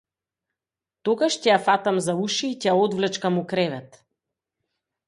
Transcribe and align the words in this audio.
Тогаш 1.09 1.37
ќе 1.43 1.51
ја 1.51 1.59
фатам 1.67 2.01
за 2.09 2.17
уши 2.25 2.51
и 2.55 2.59
ќе 2.59 2.71
ја 2.71 2.75
одвлечкам 2.87 3.39
у 3.45 3.47
кревет! 3.55 4.03